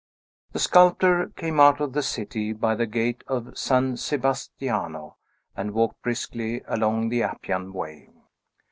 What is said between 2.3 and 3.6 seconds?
by the gate of